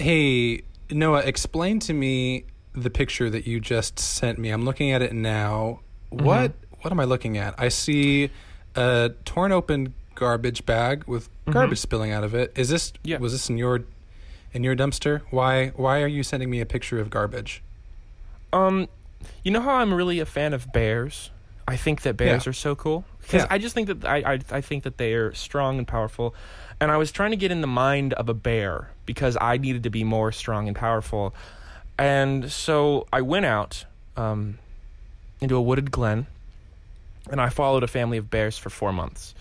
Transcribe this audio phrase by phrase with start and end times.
[0.00, 4.48] Hey, Noah, explain to me the picture that you just sent me.
[4.50, 5.80] I'm looking at it now.
[6.10, 6.24] Mm-hmm.
[6.24, 7.54] What what am I looking at?
[7.58, 8.30] I see
[8.74, 12.52] a torn open garbage bag with garbage spilling out of it.
[12.56, 13.08] Is this Mm-hmm.
[13.08, 13.18] Yeah.
[13.18, 13.84] was this in your
[14.54, 15.20] in your dumpster?
[15.30, 17.62] Why why are you sending me a picture of garbage?
[18.54, 18.88] Um,
[19.44, 21.30] you know how I'm really a fan of bears.
[21.68, 22.50] I think that bears Yeah.
[22.50, 23.48] are so cool because Yeah.
[23.50, 26.34] I just think that I, I I think that they are strong and powerful,
[26.80, 29.82] and I was trying to get in the mind of a bear because I needed
[29.84, 31.34] to be more strong and powerful,
[31.98, 33.84] and so I went out
[34.16, 34.58] um,
[35.40, 36.26] into a wooded glen,
[37.30, 39.34] and I followed a family of bears for four months.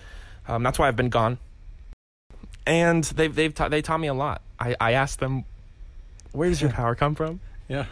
[0.47, 1.37] Um, that's why I've been gone,
[2.65, 4.41] and they've they've ta- they taught me a lot.
[4.59, 5.45] I I asked them,
[6.31, 7.85] "Where does your power come from?" Yeah.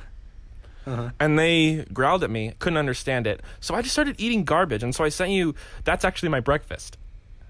[0.86, 1.10] Uh-huh.
[1.20, 4.96] and they growled at me couldn't understand it so i just started eating garbage and
[4.96, 6.96] so i sent you that's actually my breakfast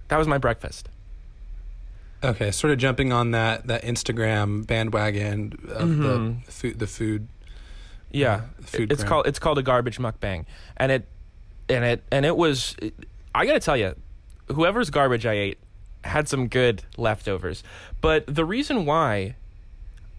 [0.08, 0.90] that was my breakfast
[2.23, 6.45] Okay, sort of jumping on that that Instagram bandwagon of Mhm.
[6.45, 7.27] the food the food
[8.12, 8.41] yeah.
[8.63, 10.46] food it's called it's called a garbage mukbang.
[10.77, 11.07] And it
[11.70, 12.76] and it and it was
[13.35, 13.96] i gotta tell you
[14.51, 15.57] whoever's garbage i ate
[16.04, 17.63] had some good leftovers.
[18.01, 19.35] But the reason why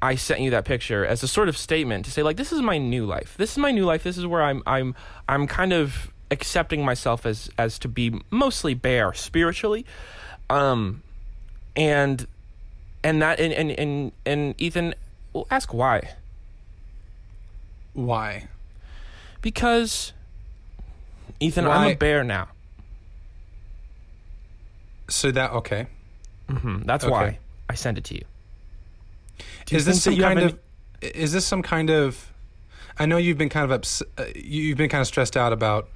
[0.01, 2.61] i sent you that picture as a sort of statement to say like this is
[2.63, 3.35] my new life.
[3.39, 4.05] This is my new life.
[4.05, 4.95] This is where i'm i'm
[5.29, 9.85] i'm kind of accepting myself as as to be mostly bare spiritually.
[10.49, 11.03] Um
[11.79, 12.27] and
[13.03, 14.95] and that and and and, and ethan
[15.33, 16.15] well ask why
[17.95, 18.47] why?
[19.43, 20.13] Because
[21.41, 22.49] Ethan, I'm a bear now.
[25.09, 25.87] So that okay.
[26.49, 27.11] hmm That's Okay.
[27.13, 28.23] why I sent it to you.
[29.71, 30.59] Is this some kind any- of
[31.01, 32.33] is this some kind of
[32.99, 35.89] I know you've been kind of ups, uh, you've been kind of stressed out about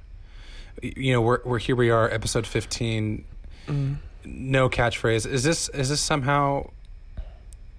[0.81, 3.25] you know we're we're here we are episode 15
[3.67, 3.93] Mm-hmm.
[4.25, 6.69] No catchphrase is this is this somehow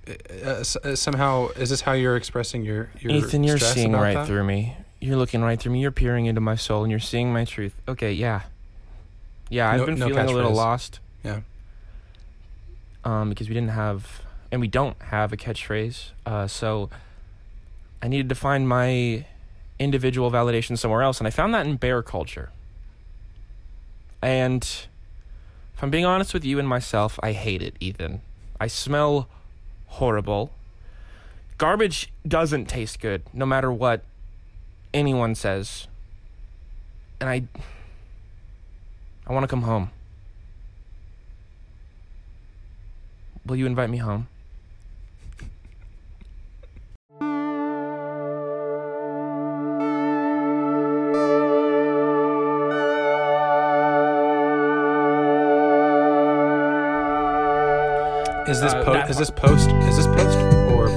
[0.07, 0.13] uh,
[0.85, 4.27] uh, somehow is this how you're expressing your your Ethan, you're seeing right that?
[4.27, 4.77] through me.
[5.01, 5.81] You're looking right through me.
[5.81, 7.75] You're peering into my soul, and you're seeing my truth.
[7.89, 8.43] Okay, yeah,
[9.51, 9.71] yeah.
[9.71, 11.01] I've No- been no feeling a little lost.
[11.23, 11.41] Yeah.
[13.05, 16.11] Um, because we didn't have, and we don't have a catchphrase.
[16.25, 16.89] Uh, so
[18.03, 19.27] I needed to find my
[19.79, 22.51] individual validation somewhere else, and I found that in bear culture.
[24.23, 24.67] And
[25.77, 28.21] if I'm being honest with you and myself, I hate it, Ethan.
[28.61, 29.29] I smell
[29.87, 30.51] horrible.
[31.59, 34.03] Garbage doesn't taste good, no matter what
[34.93, 35.87] anyone says.
[37.21, 37.45] And I
[39.27, 39.91] I want to come home.
[43.47, 44.29] Will you invite me home?
[58.55, 60.39] Is this Uh, po- that is this post is this post
[60.73, 60.89] or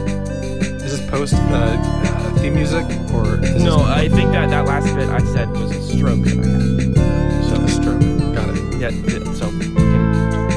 [0.85, 4.93] is this post uh, uh, theme music or is No, I think that that last
[4.95, 7.45] bit I said was a stroke that I had.
[7.49, 8.01] So a stroke
[8.35, 10.11] got it Yeah, th- so we can,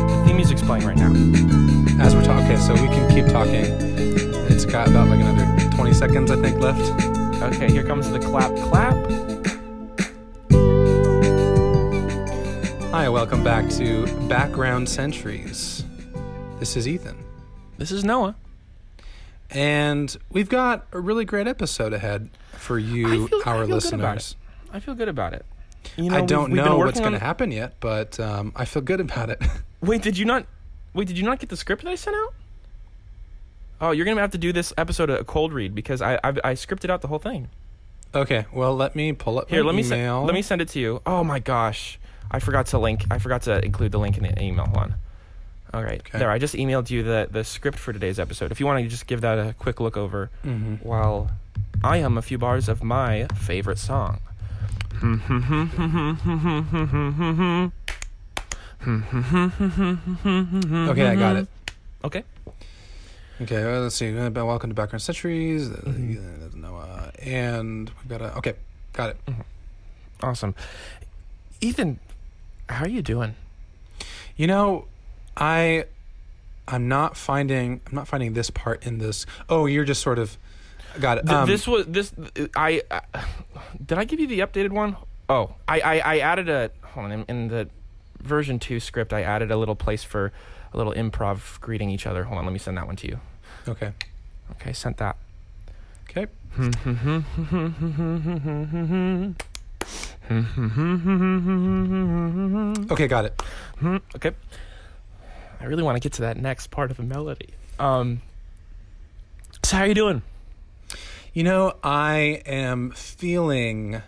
[0.08, 1.12] the theme music's playing right now.
[2.04, 3.64] as we're talking okay so we can keep talking
[4.52, 5.46] it's got about like another
[5.76, 6.84] 20 seconds I think left
[7.42, 8.94] Okay, here comes the clap clap.
[12.92, 15.79] Hi, welcome back to Background Centuries.
[16.60, 17.16] This is Ethan.
[17.78, 18.36] This is Noah.
[19.50, 23.68] And we've got a really great episode ahead for you, I feel- I our about
[23.70, 24.36] listeners.
[24.72, 25.44] I feel good about it.
[25.96, 28.82] You I don't we've been know what's going to happen yet, but um, I feel
[28.82, 29.42] good about it.
[29.80, 30.46] Wait, did you not?
[30.94, 32.34] Wait, did you not get the script that I sent out?
[33.80, 36.52] Oh, you're gonna have to do this episode a cold read because I I, I
[36.54, 37.48] scripted out the whole thing.
[38.14, 40.18] okay, well, let me pull up Here, let me email.
[40.18, 41.00] send let me send it to you.
[41.06, 41.98] Oh my gosh,
[42.30, 43.06] I forgot to link.
[43.10, 44.66] I forgot to include the link in the email.
[44.66, 44.94] Hold on.
[45.72, 46.18] All right, Okay.
[46.18, 46.30] there.
[46.30, 48.50] I just emailed you the the script for today's episode.
[48.50, 50.82] If you want to just give that a quick look over Mhm.
[50.82, 51.30] while
[51.84, 54.18] I hum a few bars of my favorite song.
[60.90, 61.48] Okay, I got it.
[62.04, 62.24] Okay.
[63.42, 64.12] Okay, well, let's see.
[64.12, 65.70] Welcome to Background Centuries.
[65.70, 66.60] Uh, Mm-hmm.
[66.60, 67.12] Noah.
[67.22, 68.36] And we've got a.
[68.38, 68.54] Okay,
[68.92, 69.16] got it.
[70.22, 70.54] Awesome.
[71.60, 71.98] Ethan,
[72.68, 73.34] how are you doing?
[74.36, 74.86] You know,
[75.40, 75.84] I
[76.68, 79.26] I'm not finding I'm not finding this part in this.
[79.48, 80.36] Oh, you're just sort of
[81.00, 81.28] got it.
[81.28, 82.12] Um, this was this.
[82.54, 83.00] I uh,
[83.84, 84.96] did I give you the updated one?
[85.28, 87.68] Oh, I I, I added a hold on in, in the
[88.20, 89.12] version two script.
[89.12, 90.32] I added a little place for
[90.72, 92.24] a little improv greeting each other.
[92.24, 93.20] Hold on, let me send that one to you.
[93.68, 93.92] okay.
[94.52, 95.16] Okay, sent that.
[96.08, 96.26] Okay.
[102.90, 103.42] Okay, got it.
[104.16, 104.32] Okay.
[105.60, 107.50] I really want to get to that next part of the melody.
[107.78, 108.22] Um.
[109.62, 110.22] So how are you doing?
[111.34, 114.02] You know, I am feeling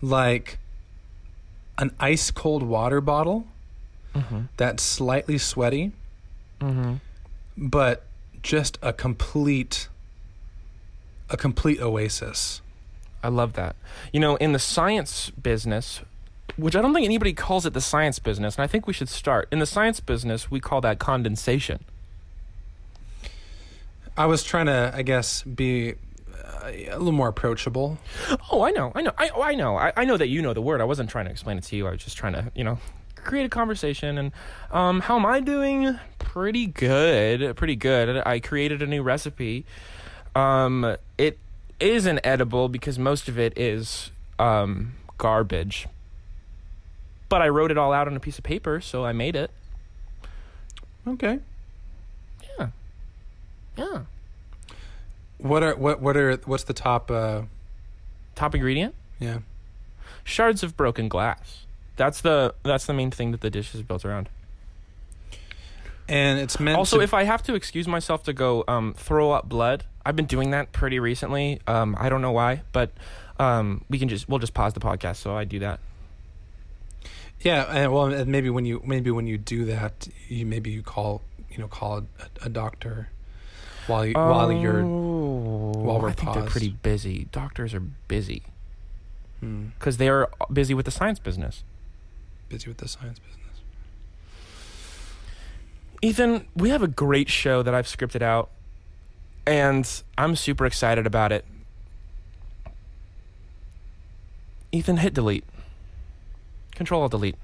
[0.00, 0.58] like
[1.78, 3.46] an ice cold water bottle
[4.14, 4.42] Mm-hmm.
[4.56, 5.92] that's slightly sweaty,
[6.60, 6.94] Mm-hmm.
[7.58, 8.04] but
[8.42, 9.88] just a complete
[11.28, 12.62] a complete oasis.
[13.22, 13.76] I love that.
[14.14, 16.00] You know, in the science business,
[16.56, 19.08] which I don't think anybody calls it the science business, and I think we should
[19.08, 19.48] start.
[19.50, 21.84] In the science business, we call that condensation.
[24.16, 25.94] I was trying to, I guess, be
[26.32, 27.98] uh, a little more approachable.
[28.50, 30.54] Oh, I know, I know, I, oh, I know, I, I know that you know
[30.54, 30.80] the word.
[30.80, 31.86] I wasn't trying to explain it to you.
[31.86, 32.78] I was just trying to, you know,
[33.26, 34.16] create a conversation.
[34.16, 34.32] And
[34.70, 35.98] um, how am I doing?
[36.18, 38.22] Pretty good, pretty good.
[38.24, 39.66] I created a new recipe.
[40.34, 41.38] Um, it
[41.80, 45.88] isn't edible because most of it is um, garbage.
[47.28, 49.50] But I wrote it all out on a piece of paper, so I made it.
[51.06, 51.40] Okay.
[52.58, 52.68] Yeah,
[53.76, 54.00] yeah.
[55.38, 57.10] What are what what are what's the top?
[57.10, 57.42] Uh,
[58.36, 59.38] Top ingredient: yeah.
[60.22, 61.64] shards of broken glass.
[61.96, 64.28] That's the that's the main thing that the dish is built around.
[66.08, 69.32] And it's meant also, to, if I have to excuse myself to go um, throw
[69.32, 71.60] up blood, I've been doing that pretty recently.
[71.66, 72.90] Um, I don't know why, but
[73.40, 75.80] um, we can just we'll just pause the podcast so I do that.
[77.40, 77.86] Yeah.
[77.88, 81.68] Well, maybe when you maybe when you do that, you maybe you call you know
[81.68, 83.10] call a, a doctor
[83.86, 87.28] while you while you're while we're Oh, I think they're pretty busy.
[87.32, 88.42] Doctors are busy
[89.40, 91.62] hmm, because they are busy with the science business.
[92.48, 93.32] busy with the science business.
[96.02, 98.50] Ethan, we have a great show that I've scripted out,
[99.46, 101.44] and I'm super excited about it.
[104.72, 105.44] Ethan, hit delete.
[106.76, 107.36] Control Alt Delete.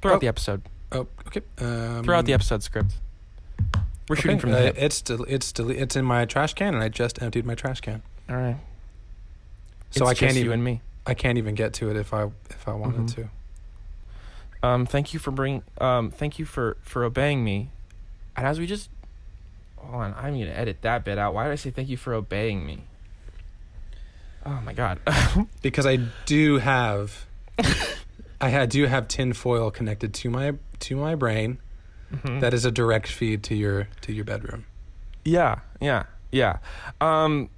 [0.00, 0.18] Throw Oh.
[0.18, 0.62] the episode.
[0.92, 1.42] Oh, okay.
[1.58, 2.94] Um, Throw out the episode script.
[4.08, 4.76] We're okay, shooting from the uh, hip.
[4.78, 7.80] It's del- it's del- it's in my trash can, and I just emptied my trash
[7.80, 8.56] can, All right.
[9.90, 10.80] so It's I can't just you even and me.
[11.06, 13.14] I can't even get to it if I if I wanted Mhm.
[13.16, 13.28] to.
[14.66, 15.62] Um, thank you for bring.
[15.80, 17.70] Um, thank you for for obeying me.
[18.36, 18.90] And as we just
[19.76, 21.34] hold on, I'm gonna edit that bit out.
[21.34, 22.84] Why did I say thank you for obeying me?
[24.44, 25.00] Oh my god.
[25.62, 25.96] because I
[26.26, 27.26] do have
[28.40, 31.58] I do have tinfoil connected to my to my brain.
[32.12, 32.40] Mhm.
[32.40, 34.66] That is a direct feed to your to your bedroom.
[35.24, 36.58] Yeah, yeah, yeah.
[37.00, 37.48] Um,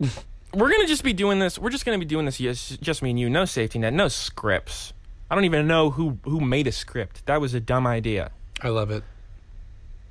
[0.00, 1.58] we're gonna just be doing this.
[1.58, 2.40] We're just gonna be doing this.
[2.40, 3.28] Yes, just me and you.
[3.28, 3.92] No safety net.
[3.92, 4.92] No scripts.
[5.30, 7.26] I don't even know who who made a script.
[7.26, 8.30] That was a dumb idea.
[8.62, 9.02] I love it.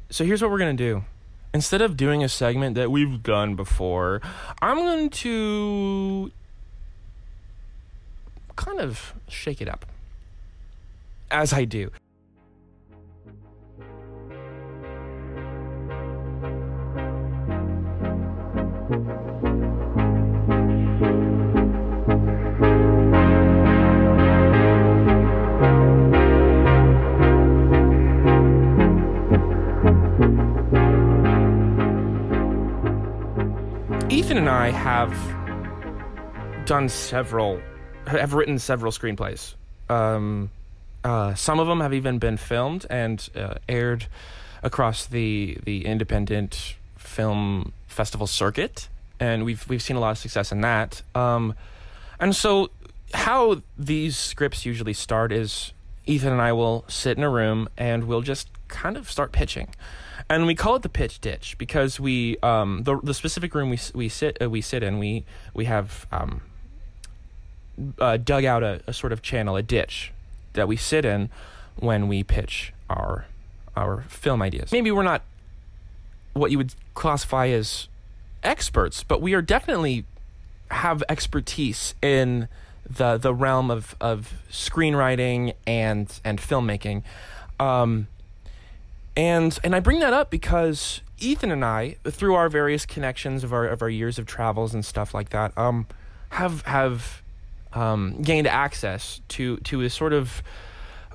[0.09, 1.03] So here's what we're gonna do.
[1.53, 4.21] Instead of doing a segment that we've done before,
[4.61, 6.31] I'm going to
[8.55, 9.85] kind of shake it up.
[11.31, 11.89] As I do.
[34.09, 35.15] Ethan and I have
[36.65, 37.61] done several,
[38.05, 39.55] have written several screenplays.
[39.89, 40.51] Um,
[41.03, 44.07] uh, some of them have even been filmed and uh, aired
[44.63, 48.87] across the the independent film festival circuit,
[49.19, 51.01] and we've we've seen a lot of success in that.
[51.15, 51.55] Um,
[52.19, 52.69] and so,
[53.13, 55.73] how these scripts usually start is
[56.05, 59.69] Ethan and I will sit in a room and we'll just kind of start pitching
[60.31, 63.79] and we call it the pitch ditch because we um, the the specific room we
[63.93, 66.41] we sit uh, we sit in we we have um,
[67.99, 70.11] uh, dug out a, a sort of channel a ditch
[70.53, 71.29] that we sit in
[71.77, 73.25] when we pitch our
[73.75, 74.71] our film ideas.
[74.71, 75.21] Maybe we're not
[76.33, 77.87] what you would classify as
[78.43, 80.05] experts, but we are definitely
[80.69, 82.47] have expertise in
[82.89, 87.03] the the realm of of screenwriting and and filmmaking.
[87.59, 88.07] Um,
[89.15, 93.53] and and I bring that up because Ethan and I, through our various connections of
[93.53, 95.87] our of our years of travels and stuff like that, um,
[96.31, 97.20] have have
[97.73, 100.43] um, gained access to to a sort of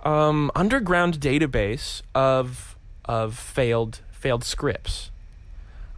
[0.04, 5.10] um, underground database of of failed failed scripts.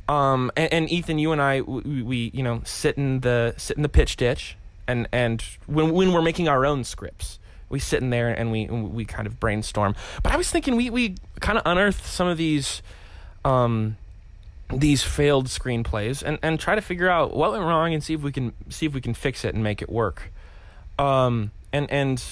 [0.08, 3.76] Um, and, and Ethan, you and I, we, we you know sit in the sit
[3.76, 7.38] in the pitch ditch, and and when when we're making our own scripts,
[7.68, 9.94] we sit in there and we we kind of brainstorm.
[10.22, 12.82] But I was thinking we we kind of unearth some of these
[13.44, 13.96] um
[14.72, 18.22] these failed screenplays and and try to figure out what went wrong and see if
[18.22, 20.32] we can see if we can fix it and make it work.
[20.98, 22.22] Um and and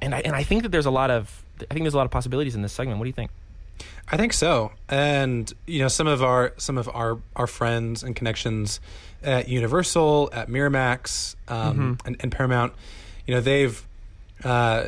[0.00, 2.06] and I and I think that there's a lot of I think there's a lot
[2.06, 2.98] of possibilities in this segment.
[2.98, 3.30] What do you think?
[4.08, 4.72] I think so.
[4.88, 8.80] And you know, some of our some of our our friends and connections
[9.22, 12.74] at Universal, at Miramax, um, and, and Paramount,
[13.26, 13.86] you know, they've
[14.44, 14.86] uh,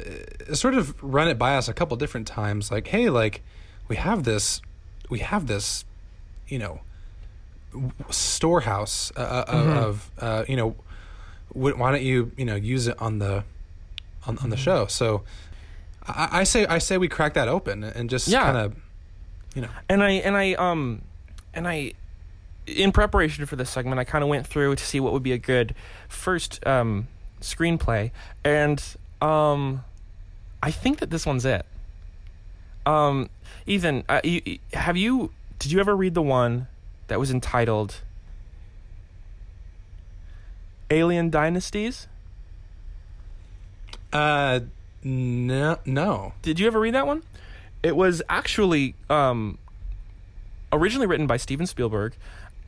[0.52, 2.70] sort of run it by us a couple different times.
[2.70, 3.42] Like, hey, like
[3.88, 4.60] we have this,
[5.08, 5.84] we have this,
[6.48, 6.80] you know,
[8.10, 10.76] storehouse uh, uh, of uh, you know,
[11.56, 13.44] why don't you you know use it on the
[14.26, 14.86] on, on the show?
[14.86, 15.22] So.
[16.08, 18.44] I, I say I say we crack that open and just Yeah.
[18.44, 18.76] kind of,
[19.56, 19.68] you know.
[19.88, 21.02] and I and I um
[21.52, 21.94] and I
[22.68, 25.32] in preparation for this segment I kind of went through to see what would be
[25.32, 25.74] a good
[26.08, 27.08] first um
[27.40, 28.12] screenplay
[28.44, 28.80] and
[29.20, 29.82] um
[30.62, 31.66] I think that this one's it.
[32.84, 33.28] Um
[33.66, 36.68] Ethan, uh, you, you- have you did you ever read the one
[37.08, 38.00] that was entitled
[40.90, 42.08] Alien Dynasties?
[44.12, 44.60] Uh,
[45.02, 46.32] no, no.
[46.42, 47.22] Did you ever read that one?
[47.82, 49.58] It was actually um,
[50.72, 52.14] originally written by Steven Spielberg,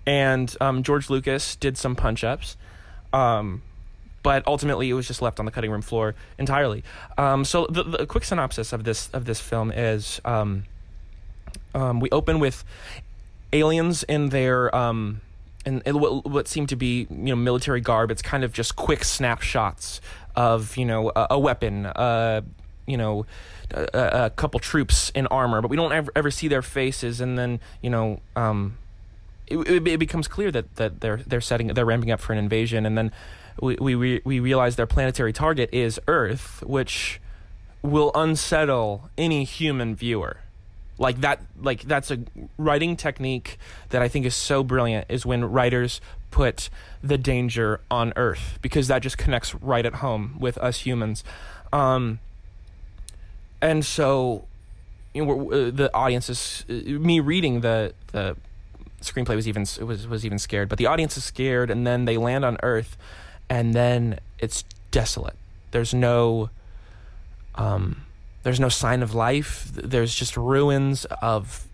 [0.07, 2.57] and um, George Lucas did some punch ups,
[3.13, 3.63] um,
[4.23, 6.85] but ultimately it was just left on the cutting room floor entirely.
[7.17, 10.65] Um, so the, the quick synopsis of this of this film is um,
[11.75, 12.65] um, we open with
[13.53, 15.21] aliens in their um,
[15.69, 18.11] in what, seem to be you know military garb.
[18.11, 20.01] It's kind of just quick snapshots
[20.35, 22.43] of you know a, a weapon, uh,
[22.87, 23.27] you know.
[23.71, 27.21] A, a a couple troops in armor, but we don't ever, ever see their faces,
[27.21, 28.79] and then you know, um,
[29.47, 32.39] it, it, it becomes clear that, that they're they're setting they're ramping up for an
[32.39, 33.13] invasion, and then
[33.61, 37.21] we we we realize their planetary target is Earth, which
[37.83, 40.39] will unsettle any human viewer.
[40.99, 42.19] Like that, like that's a
[42.57, 43.59] writing technique
[43.90, 45.07] that I think is so brilliant.
[45.09, 46.00] Is when writers
[46.31, 46.69] put
[47.02, 51.25] the danger on Earth because that just connects right at home with us humans.
[51.73, 52.19] Um,
[53.61, 54.45] and so
[55.14, 58.37] you know, uh, the audience is uh, me reading the the
[59.00, 62.17] screenplay was even was was even scared, but the audience is scared, and then they
[62.17, 62.97] land on Earth,
[63.49, 65.37] and then it's desolate.
[65.71, 66.50] There's no
[67.55, 68.02] um,
[68.42, 69.68] there's no sign of life.
[69.75, 71.66] There's just ruins of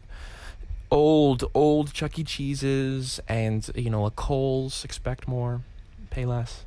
[0.91, 2.25] old old Chuck E.
[2.25, 4.85] Cheeses and you know a Coles.
[4.85, 5.61] Expect more,
[6.11, 6.65] pay less.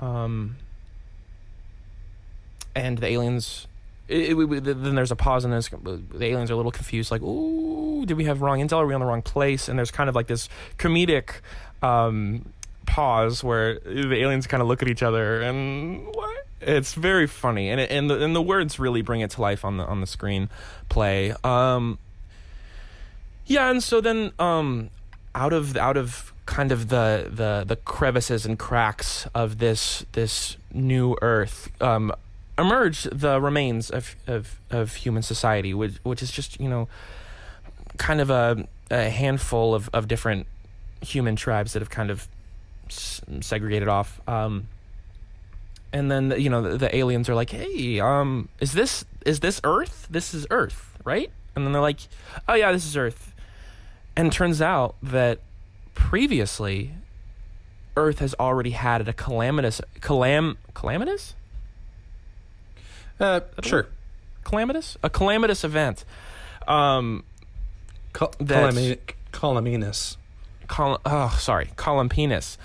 [0.00, 0.56] Um,
[2.74, 3.66] and the aliens
[4.08, 7.22] it, it, it- then there's a pause and the aliens are a little confused like
[7.22, 10.08] ooh did we have wrong intel are we on the wrong place and there's kind
[10.08, 10.48] of like this
[10.78, 11.34] comedic
[11.82, 12.44] um,
[12.86, 17.70] pause where the aliens kind of look at each other and what it's very funny
[17.70, 20.00] and it, and the, and the words really bring it to life on the on
[20.00, 20.48] the screen
[20.88, 21.98] play um
[23.46, 24.90] yeah and so then um
[25.34, 30.56] out of out of kind of the the the crevices and cracks of this this
[30.72, 32.12] new earth um
[32.58, 36.88] emerge the remains of of of human society which which is just you know
[37.96, 40.46] kind of a a handful of of different
[41.00, 42.28] human tribes that have kind of
[42.88, 44.20] segregated off.
[44.28, 44.68] Um
[45.92, 49.60] and then you know the, the aliens are like hey um is this is this
[49.64, 50.06] earth?
[50.10, 51.30] This is earth right?
[51.54, 52.00] And then they're like
[52.48, 53.34] oh yeah this is earth.
[54.16, 55.40] And turns out that
[55.94, 56.92] previously
[57.96, 61.34] earth has already had a calamitous calam calamitous?
[63.20, 63.86] Uh, sure.
[64.44, 64.96] calamitous?
[65.02, 66.04] A calamitous event.
[66.66, 67.24] Um
[68.12, 68.98] Col- Colami-
[70.66, 71.70] col- oh sorry.
[71.76, 72.56] Columpinis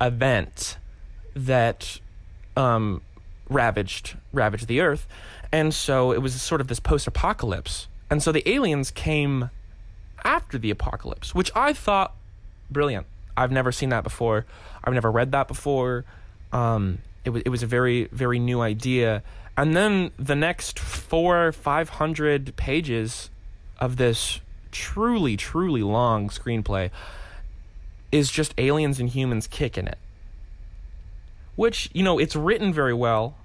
[0.00, 0.78] event
[1.34, 2.00] that
[2.56, 3.02] um
[3.48, 5.06] ravaged ravaged the earth.
[5.52, 7.86] And so it was sort of this post-apocalypse.
[8.10, 9.50] And so the aliens came
[10.24, 12.14] after the apocalypse which i thought
[12.70, 13.06] brilliant.
[13.36, 14.46] I've never seen that before.
[14.82, 16.04] I've never read that before.
[16.52, 19.22] Um it was it was a very very new idea.
[19.56, 23.30] And then the next four five hundred pages
[23.78, 24.40] of this
[24.72, 26.90] truly truly long screenplay
[28.12, 29.98] is just aliens and humans kicking it.
[31.56, 33.36] Which, you know, it's written very well,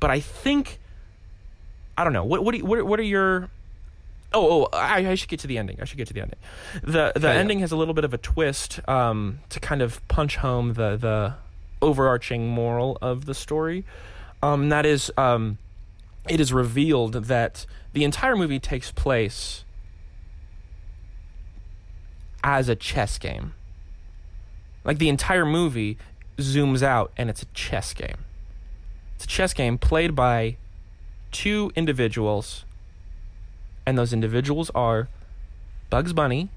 [0.00, 0.78] but I think
[1.98, 2.24] I don't know.
[2.24, 3.50] What what do you, what, are- what are your
[4.34, 5.78] Oh, oh, I, I should get to the ending.
[5.80, 6.38] I should get to the ending.
[6.82, 7.40] The the Yeah, yeah.
[7.40, 10.96] ending has a little bit of a twist um, to kind of punch home the
[10.96, 11.34] the
[11.80, 13.84] overarching moral of the story.
[14.42, 15.56] Um, that is, um,
[16.28, 19.64] it is revealed that the entire movie takes place
[22.44, 23.54] as a chess game.
[24.84, 25.98] Like the entire movie
[26.38, 28.24] zooms out and it's a chess game.
[29.14, 30.56] It's a chess game played by
[31.32, 32.64] two individuals,
[33.86, 35.08] and those individuals are
[35.88, 36.50] Bugs Bunny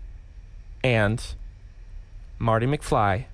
[0.83, 1.23] and
[2.37, 3.25] Marty McFly.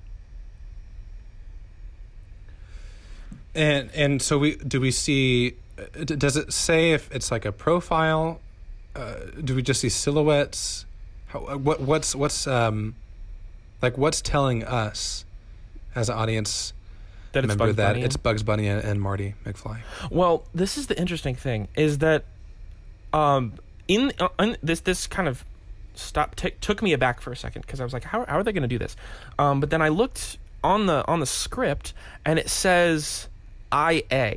[3.54, 5.56] And and so we do we see?
[6.04, 8.40] Does it say if it's like a profile
[8.96, 10.86] uh, do we just see silhouettes?
[11.26, 12.94] How, uh, what what's what's um
[13.82, 15.25] like what's telling us
[15.96, 16.72] as an audience
[17.32, 18.02] That it's member Bugs that Bunny.
[18.04, 19.80] it's Bugs Bunny and, and Marty McFly?
[20.10, 22.24] Well, this is the interesting thing is that
[23.12, 23.54] um
[23.88, 25.44] in, uh, in this this kind of
[25.94, 28.42] stop t- took me aback for a second because I was like how, how are
[28.44, 28.94] they going to do this?
[29.38, 31.92] Um but then I looked on the on the script
[32.24, 33.28] and it says
[33.72, 34.36] IA.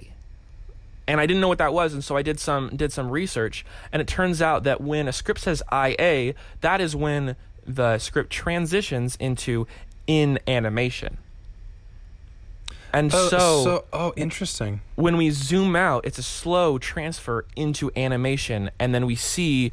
[1.08, 3.66] And I didn't know what that was and so I did some did some research
[3.92, 7.36] and it turns out that when a script says IA, that is when
[7.66, 9.68] the script transitions into
[10.06, 11.18] in animation.
[12.94, 14.82] And Oh, so oh, interesting.
[14.96, 19.72] when we zoom out, it's a slow transfer into animation, and then we see,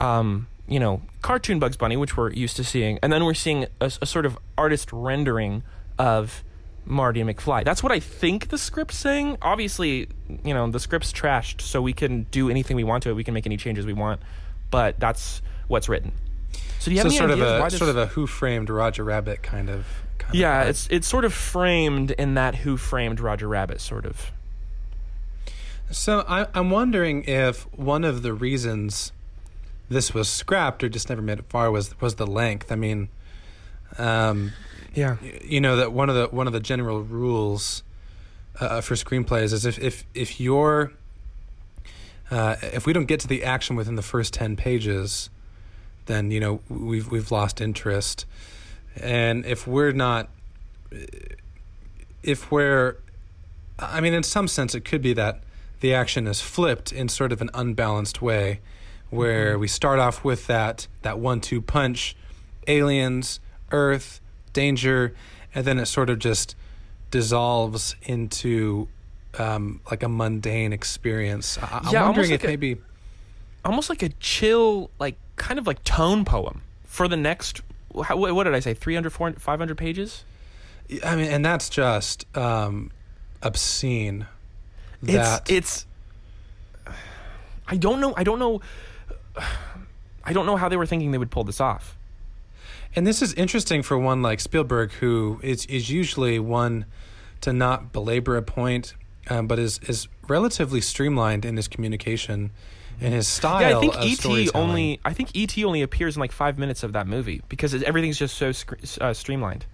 [0.00, 3.66] um, you know, cartoon Bugs Bunny, which we're used to seeing, and then we're seeing
[3.80, 5.62] a, a sort of artist rendering
[5.98, 6.42] of
[6.84, 7.64] Marty and McFly.
[7.64, 9.38] That's what I think the script's saying.
[9.42, 10.08] Obviously,
[10.44, 13.14] you know, the script's trashed, so we can do anything we want to it.
[13.14, 14.20] We can make any changes we want,
[14.70, 16.12] but that's what's written.
[16.80, 19.04] So do you have So any sort of a sort of a Who Framed Roger
[19.04, 19.86] Rabbit kind of.
[20.26, 20.68] Kind of yeah, vibe.
[20.70, 24.30] it's it's sort of framed in that Who Framed Roger Rabbit sort of.
[25.90, 29.12] So I, I'm wondering if one of the reasons
[29.88, 32.72] this was scrapped or just never made it far was was the length.
[32.72, 33.08] I mean,
[33.98, 34.52] um,
[34.94, 35.16] Yeah.
[35.44, 37.84] you know that one of the one of the general rules
[38.58, 40.92] uh, for screenplays is if if if you're
[42.32, 45.30] uh, if we don't get to the action within the first ten pages,
[46.06, 48.26] then you know we've we've lost interest,
[49.00, 50.28] and if we're not,
[52.22, 52.96] if we're,
[53.78, 55.42] I mean, in some sense, it could be that
[55.80, 58.60] the action is flipped in sort of an unbalanced way,
[59.10, 62.16] where we start off with that that one-two punch,
[62.66, 64.20] aliens, Earth,
[64.52, 65.14] danger,
[65.54, 66.56] and then it sort of just
[67.10, 68.88] dissolves into
[69.38, 71.58] um, like a mundane experience.
[71.58, 72.76] I- I'm Yeah, wondering like if a- maybe.
[73.64, 77.60] almost like a chill, like kind of like tone poem for the next.
[78.04, 78.74] How, what did I say?
[78.74, 80.24] 300, 400, 500 pages?
[81.04, 82.90] I mean, and that's just um,
[83.42, 84.26] obscene.
[85.02, 85.86] That It's
[86.86, 86.94] it's.
[87.66, 88.14] I don't know.
[88.16, 88.60] I don't know.
[90.24, 91.96] I don't know how they were thinking they would pull this off.
[92.94, 96.86] And this is interesting for one like Spielberg, who is is usually one
[97.42, 98.94] to not belabor a point,
[99.28, 102.50] um, but is is relatively streamlined in his communication
[103.00, 103.60] and his style.
[103.60, 103.94] Yeah, I think
[104.26, 105.00] ET only.
[105.04, 108.36] I think ET only appears in like five minutes of that movie because everything's just
[108.36, 109.66] so scr- uh, streamlined.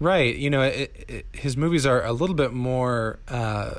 [0.00, 0.34] Right.
[0.34, 3.74] You know, it, it, his movies are a little bit more uh,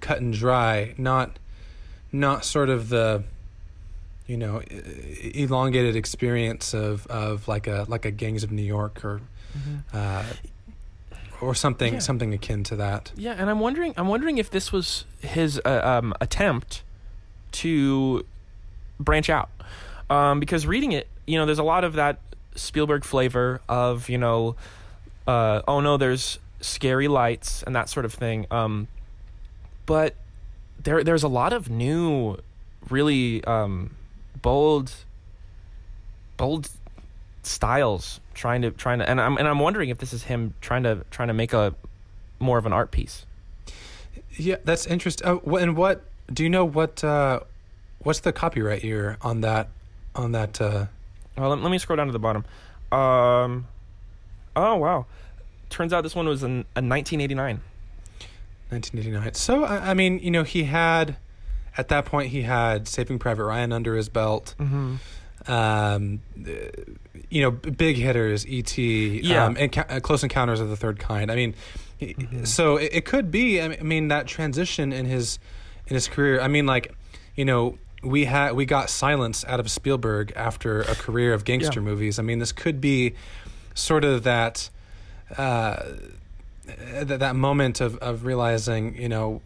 [0.00, 1.38] cut and dry, not
[2.12, 3.22] not sort of the
[4.26, 4.60] you know
[5.34, 9.20] elongated experience of, of like a like a Gangs of New York or
[9.92, 10.24] uh,
[11.40, 11.98] or something Yeah.
[12.00, 13.12] something akin to that.
[13.16, 13.94] Yeah, and I'm wondering.
[13.96, 16.82] I'm wondering if this was his uh, um, attempt
[17.52, 18.24] to
[18.98, 19.50] branch out,
[20.08, 22.18] um, because reading it, you know, there's a lot of that
[22.54, 24.56] Spielberg flavor of you know,
[25.26, 28.46] uh, oh no, there's scary lights and that sort of thing.
[28.50, 28.88] Um,
[29.86, 30.14] but
[30.82, 32.36] there, there's a lot of new,
[32.88, 33.96] really um,
[34.40, 34.92] bold,
[36.36, 36.70] bold
[37.42, 40.82] styles trying to trying to, and I'm and I'm wondering if this is him trying
[40.84, 41.74] to trying to make a
[42.38, 43.26] more of an art piece.
[44.36, 45.26] Yeah, that's interesting.
[45.26, 46.64] Oh, and what do you know?
[46.64, 47.40] What uh,
[48.00, 49.68] what's the copyright year on that?
[50.14, 50.60] On that?
[50.60, 50.86] Uh,
[51.36, 52.44] Well, let, let me scroll down to the bottom.
[52.92, 53.66] Um,
[54.56, 55.06] oh wow,
[55.68, 57.60] turns out this one was in, in 1989.
[58.70, 59.34] 1989.
[59.34, 61.16] So I, I mean, you know, he had
[61.76, 64.54] at that point he had Saving Private Ryan under his belt.
[64.58, 64.96] Mm-hmm.
[65.50, 66.20] Um,
[67.30, 69.20] you know, big hitters, E.T.
[69.22, 69.46] Yeah.
[69.46, 71.30] um, and uh, Close Encounters of the Third Kind.
[71.32, 71.54] I mean,
[72.00, 72.46] Mhm.
[72.46, 73.60] so it, it could be.
[73.60, 75.38] I mean, that transition in his
[75.90, 76.40] in his career.
[76.40, 76.94] I mean, like,
[77.36, 77.76] you know.
[78.02, 81.84] We had we got silence out of Spielberg after a career of gangster Yeah.
[81.84, 82.18] movies.
[82.18, 83.12] I mean, this could be
[83.74, 84.70] sort of that
[85.36, 85.82] uh,
[86.92, 89.42] that, that moment of, of realizing, you know,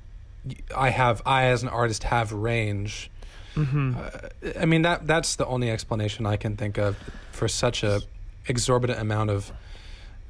[0.77, 3.11] I have I as an artist have range.
[3.57, 3.95] Mm-hmm.
[3.99, 6.97] Uh, I mean that that's the only explanation I can think of
[7.33, 8.03] for such a
[8.47, 9.51] exorbitant amount of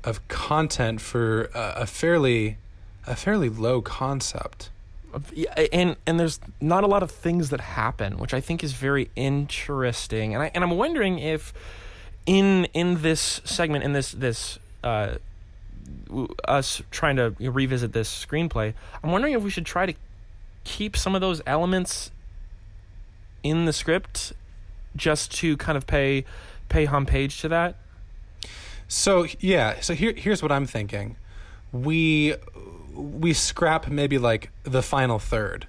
[0.03, 2.57] of content for a, a fairly
[3.07, 4.70] a fairly low concept.
[5.72, 9.11] And and there's not a lot of things that happen, which I think is very
[9.14, 10.35] interesting.
[10.35, 11.53] And I and I'm wondering if
[12.27, 15.16] in in this segment in this this uh,
[16.46, 19.94] us trying to revisit this screenplay, I'm wondering if we should try to
[20.64, 22.11] keep some of those elements
[23.42, 24.33] in the script
[24.96, 26.24] just to kind of pay
[26.68, 27.77] pay homage to that.
[28.88, 31.16] So yeah, so here here's what I'm thinking.
[31.72, 32.35] We
[32.95, 35.67] we scrap maybe like the final third.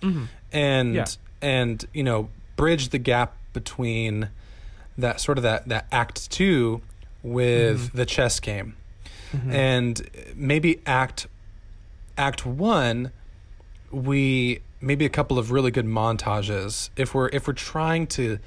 [0.00, 0.24] Mm-hmm.
[0.52, 1.04] and Yeah.
[1.40, 4.30] and you know bridge the gap between
[4.98, 6.80] that sort of that that act two
[7.22, 7.96] with Mm-hmm.
[7.98, 8.74] the chess game,
[9.48, 10.02] and
[10.34, 11.26] maybe act
[12.18, 13.12] act one
[13.90, 18.38] we maybe a couple of really good montages if we're if we're trying to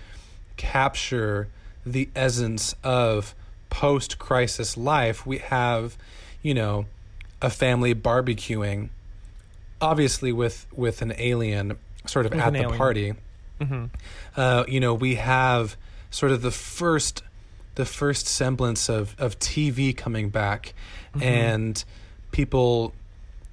[0.57, 1.47] capture
[1.85, 3.33] the essence of
[3.69, 5.97] post crisis life we have
[6.41, 6.85] you know
[7.45, 8.89] a family barbecuing
[9.81, 12.77] obviously with with an alien sort of With at the alien.
[12.77, 13.13] party
[13.61, 13.85] Mm-hmm.
[14.35, 15.77] uh, you know, we have
[16.11, 17.23] sort of the first
[17.75, 20.73] the first semblance of, of TV coming back
[21.21, 21.81] and
[22.31, 22.93] people,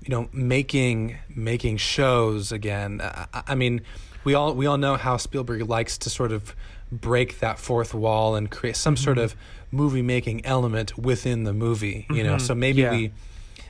[0.04, 3.00] you know, making making shows again.
[3.00, 3.82] I, I- mean,
[4.24, 6.54] we all we all know how Spielberg likes to sort of
[6.90, 9.36] break that fourth wall and create some sort of
[9.70, 12.06] movie making element within the movie.
[12.10, 12.40] You know, Mhm.
[12.40, 12.90] so maybe Yeah.
[12.90, 13.12] we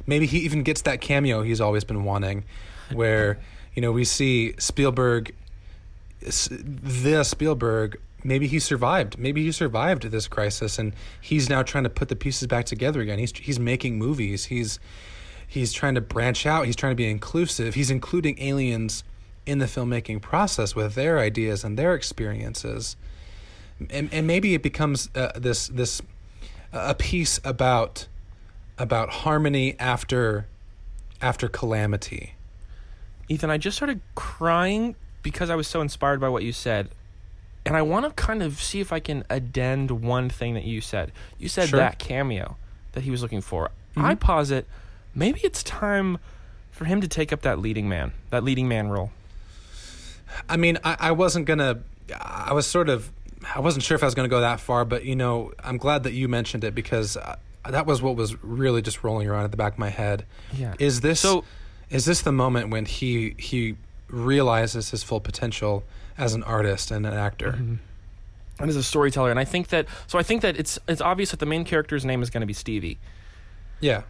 [0.06, 2.44] maybe he even gets that cameo he's always been wanting,
[2.92, 3.38] where
[3.74, 5.34] you know we see Spielberg
[6.22, 9.18] the Spielberg, maybe he survived.
[9.18, 13.00] Maybe he survived this crisis, and he's now trying to put the pieces back together
[13.00, 13.18] again.
[13.18, 14.46] He's he's making movies.
[14.46, 14.78] He's
[15.46, 16.66] he's trying to branch out.
[16.66, 17.74] He's trying to be inclusive.
[17.74, 19.04] He's including aliens
[19.44, 22.96] in the filmmaking process with their ideas and their experiences.
[23.90, 26.00] And, and maybe it becomes uh, this this
[26.72, 28.06] a piece about
[28.78, 30.46] about harmony after
[31.20, 32.34] after calamity.
[33.28, 36.88] Ethan, I just started crying because I was so inspired by what you said.
[37.64, 40.80] And I want to kind of see if I can addend one thing that you
[40.80, 41.12] said.
[41.38, 41.78] You said Sure.
[41.78, 42.56] that cameo
[42.92, 43.70] that he was looking for.
[43.96, 44.02] Mhm.
[44.04, 44.66] I posit
[45.14, 46.18] maybe it's time
[46.72, 49.12] for him to take up that leading man, that leading man role.
[50.48, 51.80] I mean, I, I wasn't gonna.
[52.18, 53.12] I was sort of.
[53.54, 56.02] I wasn't sure if I was gonna go that far, but you know, I'm glad
[56.04, 57.36] that you mentioned it because uh,
[57.68, 60.24] that was what was really just rolling around at the back of my head.
[60.52, 60.74] Yeah.
[60.78, 61.44] Is this So
[61.90, 63.76] is this the moment when he he
[64.08, 65.84] realizes his full potential
[66.18, 67.50] as an artist and an actor?
[68.58, 71.30] and as a storyteller, and I think that so I think that it's it's obvious
[71.30, 72.98] that the main character's name is going to be Stevie.
[73.80, 74.02] Yeah.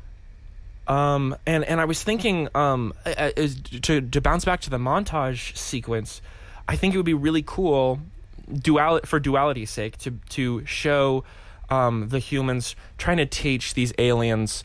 [0.89, 3.49] Um, and and I was thinking, um, uh, uh,
[3.83, 6.21] to to bounce back to the montage sequence,
[6.67, 8.01] I think it would be really cool,
[8.53, 11.23] dual for duality's sake, to to show,
[11.73, 14.63] um, the humans trying to teach these aliens,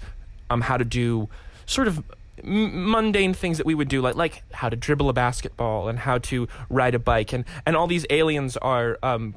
[0.50, 1.30] um, how to do
[1.66, 2.04] sort of
[2.44, 6.18] mundane things that we would do, like like how to dribble a basketball and how
[6.18, 9.36] to ride a bike, and and all these aliens are um,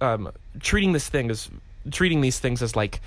[0.00, 1.50] um, treating this thing as
[1.90, 3.00] treating these things as like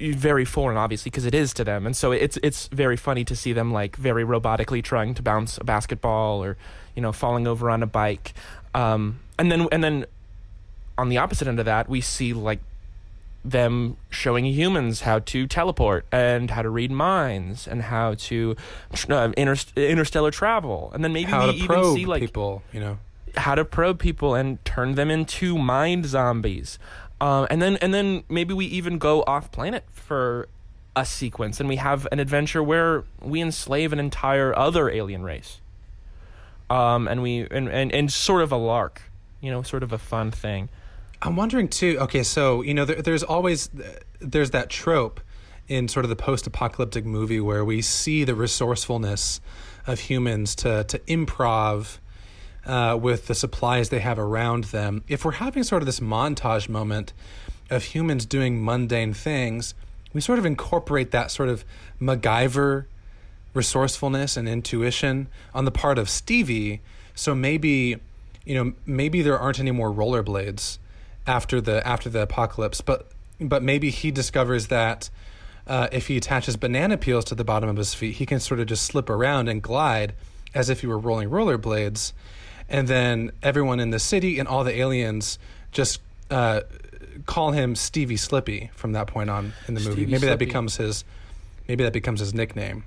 [0.00, 1.86] very foreign obviously because it is to them.
[1.86, 5.58] And so it's it's very funny to see them like very robotically trying to bounce
[5.58, 6.56] a basketball or
[6.96, 8.34] you know falling over on a bike.
[8.74, 10.06] Um, and then and then
[10.96, 12.58] on the opposite end of that we see like
[13.50, 18.56] them showing humans how to teleport and how to read minds and how to
[19.08, 22.62] uh, inter- interstellar travel and then maybe How we to even probe see like people,
[22.72, 22.98] you know.
[23.36, 26.78] how to probe people and turn them into mind zombies.
[27.20, 30.48] Um, and then and then maybe we even go off planet for
[30.94, 35.60] a sequence and we have an adventure where we enslave an entire other alien race.
[36.70, 39.02] Um, and we and, and, and sort of a lark,
[39.40, 40.68] you know, sort of a fun thing.
[41.20, 41.98] I'm wondering too.
[42.00, 43.70] Okay, so you know, there, there's always
[44.20, 45.20] there's that trope
[45.66, 49.40] in sort of the post-apocalyptic movie where we see the resourcefulness
[49.86, 51.98] of humans to to improv
[52.66, 55.02] uh, with the supplies they have around them.
[55.08, 57.12] If we're having sort of this montage moment
[57.70, 59.74] of humans doing mundane things,
[60.12, 61.64] we sort of incorporate that sort of
[62.00, 62.86] MacGyver
[63.54, 66.80] resourcefulness and intuition on the part of Stevie.
[67.14, 67.96] So maybe,
[68.44, 70.78] you know, maybe there aren't any more rollerblades
[71.28, 73.06] after the after the apocalypse, but
[73.40, 75.10] but maybe he discovers that
[75.66, 78.58] uh, if he attaches banana peels to the bottom of his feet, he can sort
[78.58, 80.14] of just slip around and glide
[80.54, 82.12] as if he were rolling rollerblades,
[82.68, 85.38] and then everyone in the city and all the aliens
[85.70, 86.62] just uh,
[87.26, 89.92] call him Stevie Slippy from that point on in the movie.
[89.92, 91.04] Stevie maybe that becomes his
[91.68, 92.84] maybe that becomes his nickname.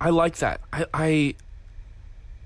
[0.00, 0.62] I like that.
[0.72, 1.34] I, I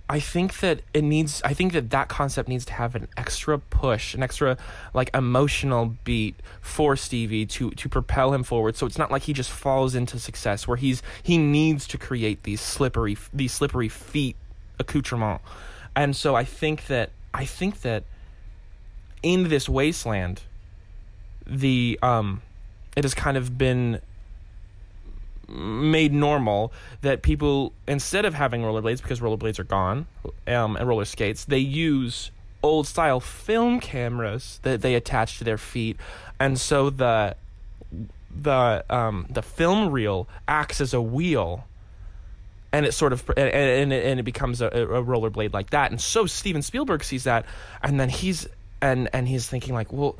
[0.08, 1.40] I think that it needs.
[1.44, 4.58] I think that that concept needs to have an extra push, an extra
[4.92, 8.76] like emotional beat for Stevie to to propel him forward.
[8.76, 12.42] So it's not like he just falls into success, where he's he needs to create
[12.42, 14.36] these slippery these slippery feet
[14.78, 15.40] accoutrement.
[15.96, 18.04] And so I think that I think that
[19.22, 20.42] in this wasteland,
[21.46, 22.42] the um,
[22.94, 24.00] it has kind of been
[25.48, 30.06] made normal that people instead of having rollerblades because rollerblades are gone
[30.46, 32.30] um, and roller skates they use
[32.62, 35.96] old style film cameras that they attach to their feet
[36.40, 37.36] and so the
[38.36, 41.64] the um, the film reel acts as a wheel
[42.74, 45.92] and it sort of and, and, it, and it becomes a, a rollerblade like that.
[45.92, 47.46] And so Steven Spielberg sees that,
[47.82, 48.48] and then he's
[48.82, 50.16] and and he's thinking like, well,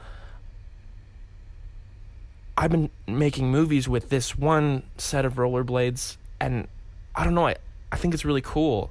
[2.57, 6.69] I've been making movies with this one set of rollerblades, and
[7.15, 7.57] I don't know, I
[7.91, 8.91] I think it's really cool.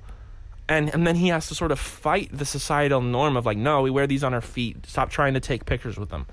[0.68, 3.82] And and then he has to sort of fight the societal norm of like, no,
[3.82, 4.86] we wear these on our feet.
[4.86, 6.26] Stop trying to take pictures with them.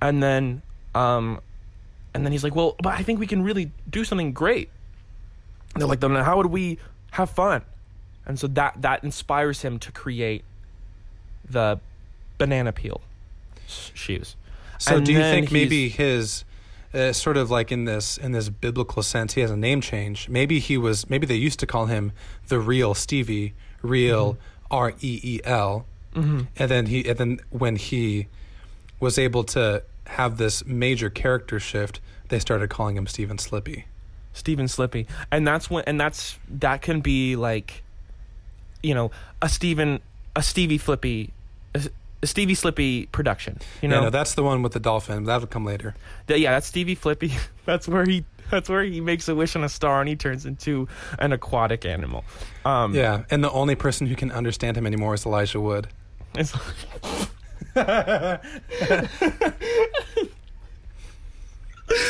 [0.00, 0.62] And then
[0.94, 1.40] um
[2.14, 4.68] and then he's like, well, but I think we can really do something great.
[5.72, 6.78] And they're like, then how would we
[7.12, 7.62] have fun?
[8.26, 10.44] And so that that inspires him to create
[11.48, 11.80] the
[12.36, 13.00] banana peel
[13.66, 14.36] shoes.
[14.78, 16.44] So And do you think maybe his
[16.94, 20.28] uh, sort of like in this in this biblical sense he has a name change.
[20.28, 22.12] Maybe he was maybe they used to call him
[22.48, 24.36] the real Stevie, real
[24.70, 25.86] R E E L.
[26.56, 28.28] And then he and then when he
[29.00, 33.86] was able to have this major character shift, they started calling him Steven Slippy.
[34.34, 37.82] Steven Slippy, and that's when, and that's that can be like,
[38.82, 39.10] you know,
[39.42, 40.00] a Steven,
[40.34, 41.32] a Stevie Flippy,
[42.24, 43.58] Stevie Slippy production.
[43.80, 45.24] You Yeah, know, no, that's the one with the dolphin.
[45.24, 45.94] That'll come later.
[46.28, 47.32] Th- yeah, that's Stevie Flippy.
[47.64, 50.46] that's where he, that's where he makes a wish on a star and he turns
[50.46, 50.86] into
[51.18, 52.24] an aquatic animal.
[52.64, 55.88] Um, Yeah, and the only person who can understand him anymore is Elijah Wood.
[56.36, 56.52] it's-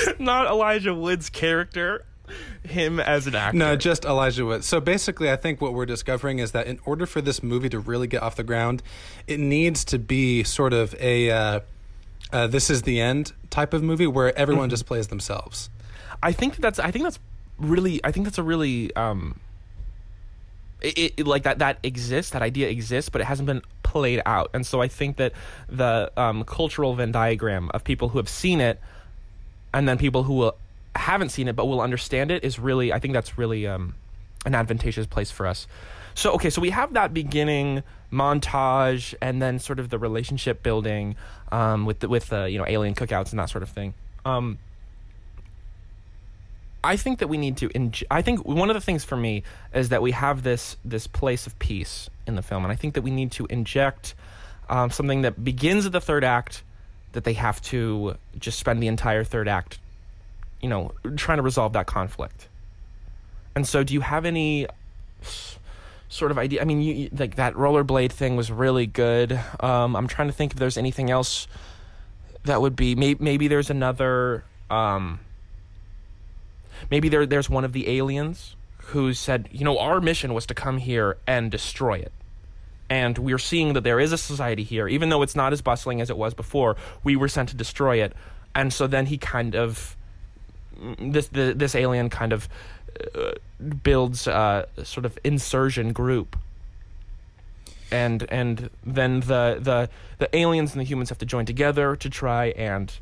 [0.19, 2.05] Not Elijah Wood's character,
[2.65, 3.57] him as an actor.
[3.57, 4.65] No, just Elijah Wood.
[4.65, 7.79] So basically, I think what we're discovering is that in order for this movie to
[7.79, 8.83] really get off the ground,
[9.27, 11.61] it needs to be sort of a uh,
[12.33, 15.71] uh, "this is the end" type of movie where everyone just plays themselves.
[16.23, 17.19] I think that's I think that's
[17.59, 19.39] really I think that's a really um
[20.81, 24.51] it, it like that that exists that idea exists but it hasn't been played out
[24.55, 25.33] and so I think that
[25.69, 28.81] the um, cultural Venn diagram of people who have seen it
[29.75, 30.57] and then people who will
[30.95, 33.95] haven't seen it but will understand it is really I think that's really um,
[34.45, 35.67] an advantageous place for us.
[36.15, 41.17] So okay, so we have that beginning montage and then sort of the relationship building
[41.51, 43.95] um, with the, with uh, you know alien cookouts and that sort of thing.
[44.25, 44.59] Um,
[46.85, 47.71] I think that we need to.
[48.11, 51.47] I think one of the things for me is that we have this this place
[51.47, 54.15] of peace in the film, and I think that we need to inject
[54.69, 56.65] um, something that begins at the third act
[57.13, 59.79] that they have to just spend the entire third act,
[60.63, 62.49] you know, trying to resolve that conflict.
[63.55, 64.67] And so, do you have any
[66.09, 66.63] sort of idea?
[66.63, 69.39] I mean, you, like that rollerblade thing was really good.
[69.61, 71.47] Um, I'm trying to think if there's anything else
[72.45, 72.95] that would be.
[72.95, 74.45] Maybe, maybe there's another.
[74.71, 75.21] Um,
[76.91, 80.55] maybe there there's one of the aliens who said, you know, our mission was to
[80.55, 82.13] come here and destroy it.
[82.91, 86.01] And we're seeing that there is a society here, even though it's not as bustling
[86.01, 86.77] as it was before.
[87.03, 88.13] We were sent to destroy it,
[88.55, 89.97] and so then he kind of
[90.99, 92.49] this the, this alien kind of
[93.15, 93.33] uh,
[93.83, 96.37] builds a sort of insurgent group,
[97.91, 102.11] and and then the the the aliens and the humans have to join together to
[102.11, 102.93] try and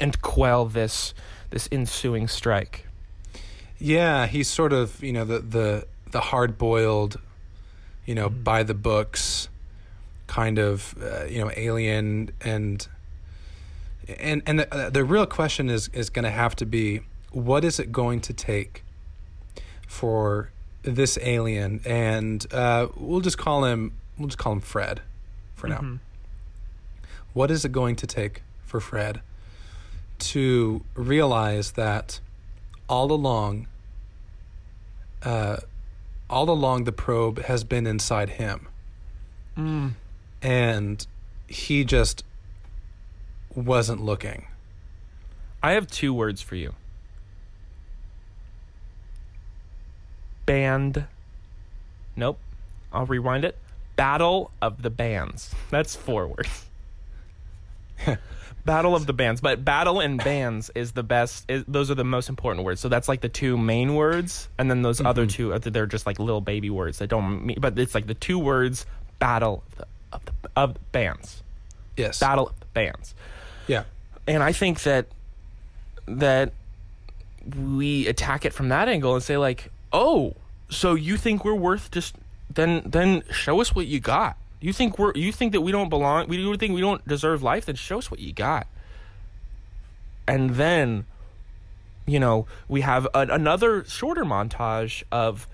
[0.00, 1.14] and quell this
[1.50, 2.86] this ensuing strike.
[3.78, 7.18] Yeah, he's sort of you know the the the hard boiled,
[8.06, 9.48] you know, by the books,
[10.26, 12.86] kind of uh, you know alien and
[14.18, 17.64] and and the, uh, the real question is is going to have to be what
[17.64, 18.82] is it going to take
[19.86, 20.50] for
[20.82, 25.02] this alien and uh, we'll just call him we'll just call him Fred
[25.54, 25.98] for now.
[27.34, 29.20] What is it going to take for Fred
[30.18, 32.20] to realize that
[32.88, 33.66] all along
[35.22, 35.58] uh,
[36.30, 38.68] all along the probe has been inside him
[39.56, 39.94] Mm.
[40.40, 41.04] and
[41.48, 42.22] he just
[43.58, 44.46] wasn't looking
[45.62, 46.74] I have two words for you.
[50.46, 51.04] Band.
[52.16, 52.38] Nope.
[52.92, 53.56] I'll rewind it.
[53.96, 55.54] Battle of the Bands.
[55.70, 56.66] That's four words.
[58.64, 61.46] Battle of the Bands, but battle and bands is the best.
[61.48, 62.82] Is, those are the most important words.
[62.82, 65.58] So that's like the two main words, and then those other mm-hmm.
[65.58, 67.58] two they're just like little baby words that don't mean.
[67.60, 68.84] But it's like the two words
[69.18, 71.42] battle of the, of the, of the bands.
[71.96, 73.14] yes Battle of the bands
[73.68, 73.84] yeah
[74.28, 75.06] and I think that
[76.06, 76.52] that
[77.56, 80.34] we attack it from that angle and say like, oh,
[80.68, 82.14] so you think we're worth just
[82.50, 84.36] then then show us what you got.
[84.60, 86.28] You think we're you think that we don't belong?
[86.28, 87.66] We you think we don't deserve life?
[87.66, 88.66] Then show us what you got.
[90.26, 91.06] And then,
[92.06, 95.48] you know, we have a, another shorter montage of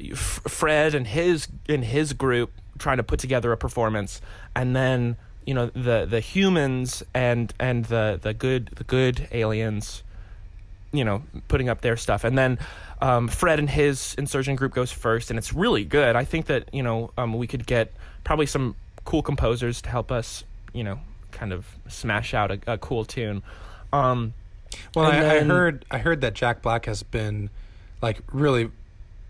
[0.00, 4.20] F- Fred and his and his group trying to put together a performance,
[4.54, 5.16] and then
[5.46, 10.02] you know the the humans and and the the good the good aliens
[10.94, 12.58] you know, putting up their stuff, and then
[13.00, 16.16] um, Fred and his insurgent group goes first, and it's really good.
[16.16, 18.74] I think that you know um, we could get probably some
[19.06, 21.00] cool composers to help us, you know,
[21.30, 23.42] kind of smash out a, a cool tune.
[23.90, 24.34] Um,
[24.94, 27.48] Well, I, then- I heard I heard that Jack Black has been
[28.02, 28.70] like really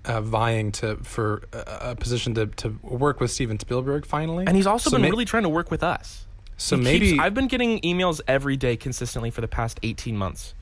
[0.04, 4.56] uh, vying to for a, a position to, to work with Steven Spielberg finally, and
[4.56, 6.26] he's also So been may- really trying to work with us.
[6.56, 10.16] so He maybe keeps- I've been getting emails every day consistently for the past eighteen
[10.16, 10.54] months.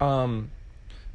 [0.00, 0.50] Um,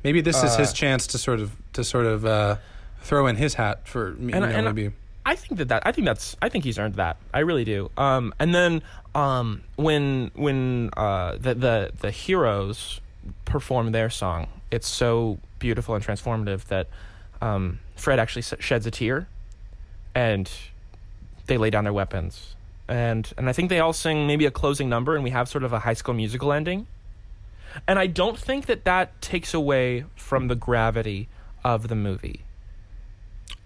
[0.03, 2.57] maybe this is his uh, chance to sort of to sort of uh,
[3.01, 4.33] throw in his hat for me.
[4.33, 4.91] And- know and- maybe
[5.27, 7.17] I think that, that I think that's I think he's earned that.
[7.33, 7.89] I really do.
[7.97, 8.83] Um, and then
[9.15, 13.01] um, when when uh, the the the heroes
[13.45, 16.89] perform their song, it's so beautiful and transformative that
[17.41, 19.27] um, Fred actually sheds a tear,
[20.13, 20.49] and
[21.47, 22.55] they lay down their weapons,
[22.87, 25.63] and and I think they all sing maybe a closing number, and we have sort
[25.63, 26.87] of a High School Musical ending.
[27.87, 31.27] And I don't think that that takes away from the gravity
[31.63, 32.41] of the movie.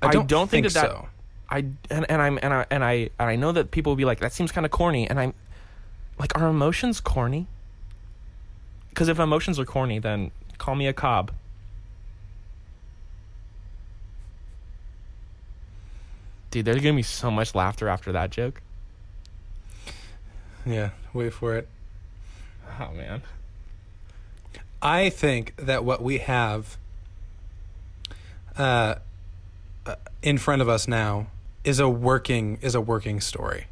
[0.01, 1.09] I don't, don't think think, that that- so.
[1.51, 4.05] I and, and I'm and I and I and I know that people will be
[4.05, 5.33] like that seems kind of corny and I'm
[6.19, 7.47] like are emotions corny?
[8.93, 10.29] Cuz if emotions are corny then
[10.59, 11.31] call me a cob.
[16.51, 18.61] Dude, there's to be so much laughter after that joke.
[20.65, 21.67] Yeah, wait for it.
[22.79, 23.21] Oh man.
[24.81, 26.77] I think that what we have
[28.57, 28.95] uh,
[29.85, 31.27] uh, in front of us now
[31.63, 33.65] is a working is a working story.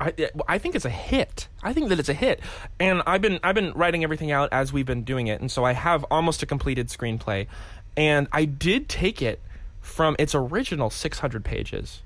[0.00, 0.12] I
[0.48, 1.48] I think it's a hit.
[1.62, 2.40] I think that it's a hit,
[2.80, 5.64] and I've been I've been writing everything out as we've been doing it, and so
[5.64, 7.46] I have almost a completed screenplay,
[7.96, 9.40] and I did take it
[9.80, 12.02] from its original 600 pages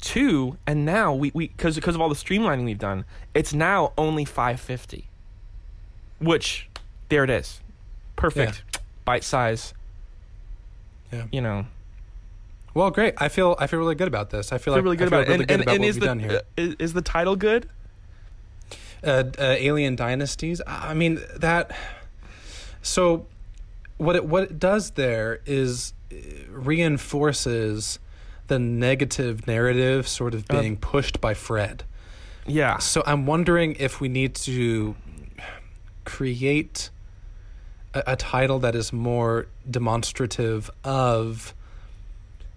[0.00, 3.92] to and now we we because because of all the streamlining we've done, it's now
[3.98, 5.06] only 550,
[6.18, 6.68] which
[7.08, 7.60] there it is,
[8.16, 8.62] perfect,
[9.04, 9.74] bite size.
[11.12, 11.26] Yeah.
[11.32, 11.66] You know,
[12.72, 13.14] Well, great.
[13.18, 14.52] I feel I feel really good about this.
[14.52, 15.28] I feel, feel like really good about it.
[15.28, 16.42] really And, and, about and what is the done here.
[16.56, 17.68] is, is the title good?
[19.02, 20.60] uh, uh, Alien Dynasties.
[20.66, 21.76] I mean that.
[22.82, 23.26] So,
[23.98, 26.16] what it what it does there is uh,
[26.50, 27.98] reinforces
[28.50, 31.84] the negative narrative sort of Uh, being pushed by Fred.
[32.46, 32.78] Yeah.
[32.78, 34.96] So I'm wondering if we need to
[36.04, 36.90] create
[37.94, 41.54] a, a title that is more demonstrative of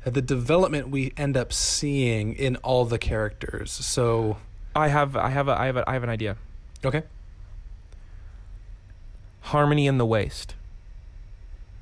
[0.03, 3.71] the development we end up seeing in all the characters.
[3.71, 4.37] So,
[4.75, 6.35] I have I have a I have a, I have an idea.
[6.83, 7.03] okay.
[9.41, 10.55] Harmony in the waste.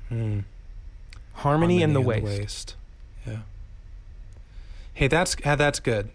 [0.08, 0.40] Hmm.
[1.34, 2.76] Harmony, in the Harmony waste.
[4.94, 6.10] Hey, that's that's good.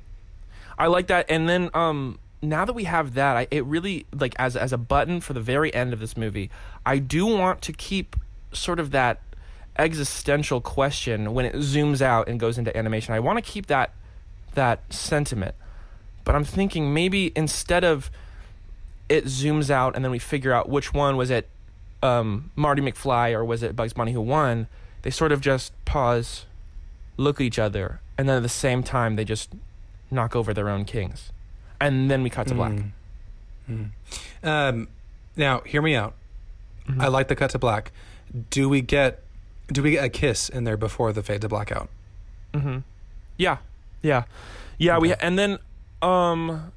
[0.78, 1.26] I like that.
[1.30, 4.78] And then um now that we have that, I it really like as as a
[4.78, 6.50] button for the very end of this movie,
[6.86, 8.16] I do want to keep
[8.52, 9.22] sort of that
[9.78, 13.14] existential question when it zooms out and goes into animation.
[13.14, 13.92] I want to keep that
[14.54, 15.56] that sentiment.
[16.24, 18.12] But I'm thinking maybe instead of
[19.08, 21.48] it zooms out and then we figure out which one was it
[22.04, 24.68] um, Marty McFly or was it Bugs Bunny who won,
[25.04, 26.46] they sort of just pause,
[27.18, 29.54] look at each other, and then at the same time they just
[30.10, 31.32] knock over their own kings.
[31.82, 32.74] And then we cut to black.
[33.70, 33.90] Mm.
[34.44, 34.88] Um,
[35.36, 36.14] now, hear me out.
[36.88, 37.02] Mhm.
[37.02, 37.92] I like the cut to black.
[38.50, 39.22] Do we get
[39.72, 41.90] do we get a kiss in there before the fade to blackout?
[42.54, 42.78] Mm-hmm.
[43.36, 43.58] Yeah,
[44.02, 44.24] yeah,
[44.78, 44.98] yeah.
[44.98, 45.60] We and then
[46.02, 46.72] um,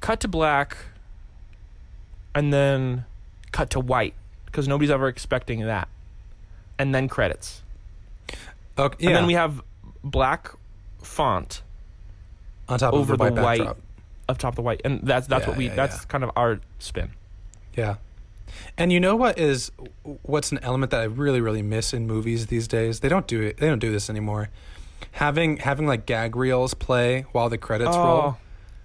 [0.00, 0.76] cut to black,
[2.34, 3.04] and then
[3.52, 4.14] cut to white
[4.44, 5.88] because nobody's ever expecting that,
[6.78, 7.62] and then credits,
[8.78, 9.08] Okay, yeah.
[9.08, 9.62] and then we have
[10.10, 10.50] black
[11.02, 11.62] font
[12.68, 13.78] on top over of the white the white- backdrop.
[14.28, 16.04] up top of the white, and that's that's Yeah, what we yeah, that's yeah.
[16.08, 17.10] kind of our spin.
[17.76, 17.96] Yeah.
[18.76, 19.70] And you know what is
[20.22, 23.00] what's an element that I really really miss in movies these days?
[23.00, 23.58] They don't do it.
[23.58, 24.48] They don't do this anymore.
[25.12, 28.20] Having having like gag reels play while the credits roll.
[28.20, 28.36] Oh,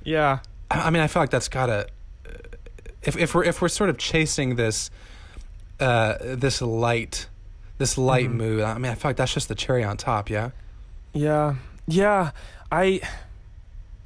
[0.04, 1.88] yeah, I I mean, I feel like that's gotta.
[3.02, 4.90] If if we're if we're sort of chasing this,
[5.80, 7.28] uh, this light,
[7.78, 8.34] this light Mhm.
[8.36, 8.62] mood.
[8.62, 10.30] I mean, I feel like that's just the cherry on top.
[10.30, 10.52] Yeah.
[11.14, 11.56] Yeah,
[11.88, 12.32] yeah.
[12.72, 13.02] I,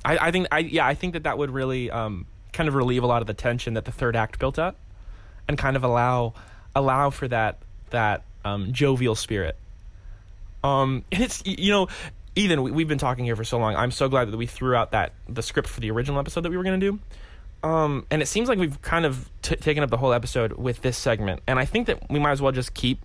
[0.03, 3.03] I, I think I yeah I think that that would really um kind of relieve
[3.03, 4.75] a lot of the tension that the third act built up,
[5.47, 6.33] and kind of allow
[6.75, 7.59] allow for that
[7.91, 9.55] that um, jovial spirit.
[10.63, 11.87] Um, and it's you know,
[12.35, 13.75] Ethan, we, we've been talking here for so long.
[13.75, 16.49] I'm so glad that we threw out that the script for the original episode that
[16.49, 16.99] we were going to do.
[17.67, 20.81] Um, and it seems like we've kind of t- taken up the whole episode with
[20.81, 22.99] this segment, and I think that we might as well just keep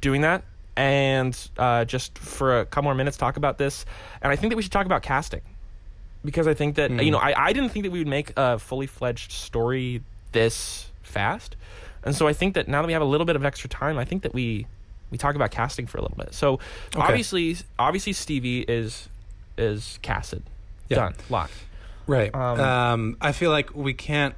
[0.00, 0.42] doing that
[0.76, 3.84] and uh, just for a couple more minutes talk about this.
[4.22, 5.40] And I think that we should talk about casting
[6.24, 7.04] because I think that Mm.
[7.04, 10.02] you know I, I didn't think that we would make a fully fledged story
[10.32, 11.56] this fast.
[12.02, 13.98] And so I think that now that we have a little bit of extra time,
[13.98, 14.66] I think that we
[15.10, 16.34] we talk about casting for a little bit.
[16.34, 16.60] So Okay.
[16.96, 19.08] obviously, obviously Stevie is
[19.56, 20.42] is casted,
[20.88, 20.96] Yeah.
[20.96, 21.52] done, locked.
[22.06, 22.34] Right.
[22.34, 24.34] Um, Um, I feel like we can't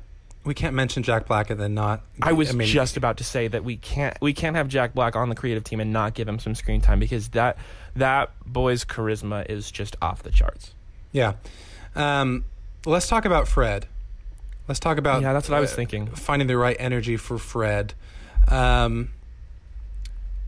[0.47, 2.03] we can't mention Jack Black and then not.
[2.23, 5.17] I was mean, just about to say that we can't we can't have Jack Black
[5.17, 7.59] on the creative team and not give him some screen time because that
[7.97, 10.75] that boy's charisma is just off the charts.
[11.13, 11.35] yeah.
[11.97, 12.45] Um,
[12.85, 13.87] let's talk about Fred.
[14.69, 16.07] Let's talk about yeah, that's what I was uh, thinking.
[16.07, 17.95] finding the right energy for Fred.
[18.49, 19.11] Um,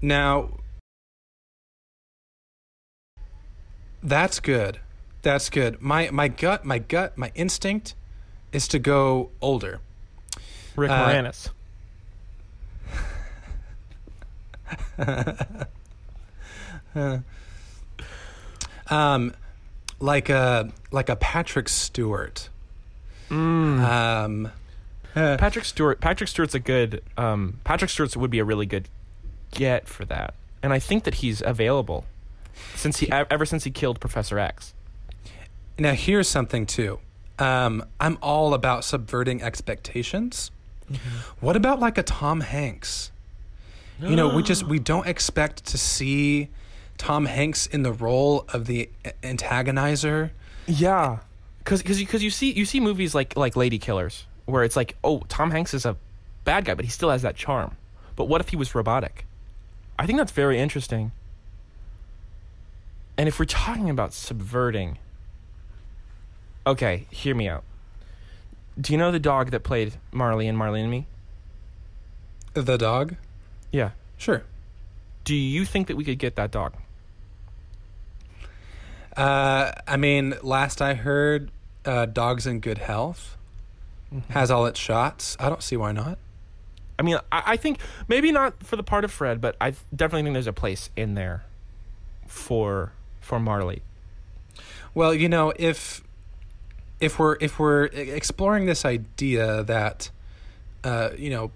[0.00, 0.50] now,
[4.02, 4.78] that's good.
[5.22, 5.82] That's good.
[5.82, 7.94] My my gut, my gut, my instinct
[8.52, 9.80] is to go older.
[10.78, 11.50] Rick uh, Moranis.
[18.90, 19.34] Um,
[20.00, 22.48] like a like a Patrick Stewart.
[23.28, 23.80] Mm.
[23.80, 24.52] Um,
[25.14, 26.00] uh, Patrick Stewart.
[26.00, 27.02] Patrick Stewart's a good.
[27.16, 28.88] Um, Patrick Stewart's would be a really good
[29.50, 32.04] get for that, and I think that he's available
[32.74, 34.74] since he ever since he killed Professor X.
[35.78, 37.00] now here's something too.
[37.38, 40.50] Um, I'm all about subverting expectations.
[40.90, 41.44] Mm-hmm.
[41.44, 43.10] What about like a Tom Hanks?
[44.00, 46.48] You know, we just we don't expect to see
[46.98, 48.88] Tom Hanks in the role of the
[49.22, 50.30] antagonizer.
[50.66, 51.18] Yeah,
[51.58, 54.76] because because you, 'cause you see you see movies like like Lady Killers where it's
[54.76, 55.96] like oh Tom Hanks is a
[56.44, 57.76] bad guy but he still has that charm.
[58.14, 59.26] But what if he was robotic?
[59.98, 61.10] I think that's very interesting.
[63.16, 64.98] And if we're talking about subverting,
[66.66, 67.64] okay, hear me out.
[68.80, 71.06] Do you know the dog that played Marley and Marley and Me?
[72.54, 73.16] The dog?
[73.72, 73.90] Yeah.
[74.16, 74.42] Sure.
[75.24, 76.74] Do you think that we could get that dog?
[79.16, 81.50] Uh, I mean, last I heard,
[81.84, 83.36] uh, Dogs in Good Health
[84.30, 85.36] has all its shots.
[85.40, 86.18] I don't see why not.
[86.98, 90.22] I mean, I, I think maybe not for the part of Fred, but I definitely
[90.22, 91.44] think there's a place in there
[92.26, 93.82] for for Marley.
[94.94, 96.02] Well, you know, if
[97.00, 100.10] if we're if we're exploring this idea that
[100.84, 101.50] uh, you know,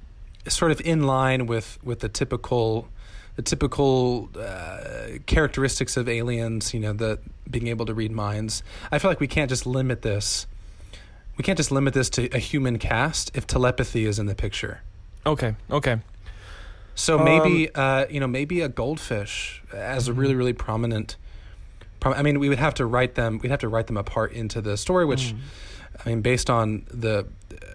[0.49, 2.88] sort of in line with with the typical
[3.36, 7.18] the typical uh, characteristics of aliens, you know, the
[7.51, 8.62] being able to read minds.
[8.90, 10.47] I feel like we can't just limit this.
[11.36, 14.82] We can't just limit this to a human cast if telepathy is in the picture.
[15.24, 16.01] Okay, okay.
[16.95, 21.16] So maybe uh, you know maybe a goldfish as a really really prominent.
[22.05, 23.39] I mean, we would have to write them.
[23.43, 25.35] We'd have to write them apart into the story, which
[26.05, 27.27] I mean, based on the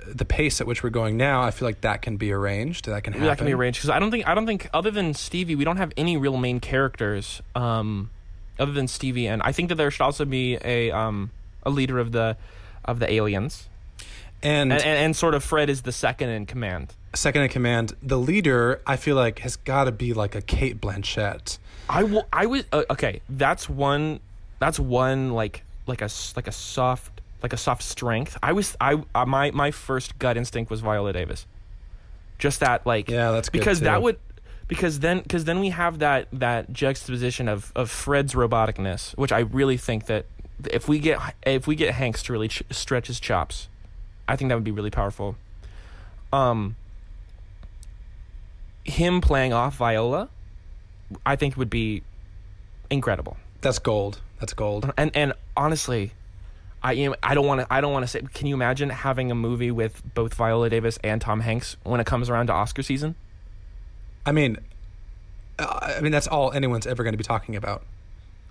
[0.08, 2.86] the pace at which we're going now, I feel like that can be arranged.
[2.86, 3.28] That can happen.
[3.28, 5.64] that can be arranged because I don't think I don't think other than Stevie, we
[5.64, 7.42] don't have any real main characters.
[7.56, 8.10] Um,
[8.60, 11.32] other than Stevie, and I think that there should also be a um
[11.64, 12.38] a leader of the
[12.86, 13.68] of the aliens,
[14.42, 16.94] And, and, and and sort of Fred is the second in command.
[17.14, 20.80] second in command, the leader, I feel like has got to be like a Cate
[20.82, 21.58] Blanchett.
[21.90, 22.28] I will.
[22.32, 23.22] I was uh, okay.
[23.30, 24.20] That's one.
[24.60, 28.38] That's one like like a like a soft like a soft strength.
[28.42, 31.46] I was I uh, my my first gut instinct was Viola Davis.
[32.40, 34.20] Just that like Yeah, that's because that would
[34.68, 39.40] because then because then we have that that juxtaposition of of Fred's roboticness, which I
[39.40, 40.26] really think that
[40.72, 43.70] if we get if we get Hanks to really ch- stretch his chops,
[44.28, 45.36] I think that would be really powerful.
[46.34, 46.76] Um,
[48.84, 50.30] him playing off Viola,
[51.26, 52.04] I think would be
[52.90, 53.38] incredible.
[53.62, 54.22] That's gold.
[54.40, 54.92] That's gold.
[54.98, 56.12] And and honestly,
[56.84, 58.22] I am I don't want to I don't want to say.
[58.34, 62.06] Can you imagine having a movie with both Viola Davis and Tom Hanks when it
[62.06, 63.16] comes around to Oscar season?
[64.26, 64.58] I mean,
[65.58, 67.84] uh, I mean that's all anyone's ever going to be talking about.